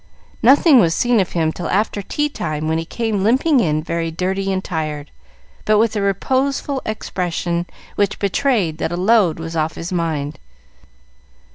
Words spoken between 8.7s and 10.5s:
that a load was off his mind.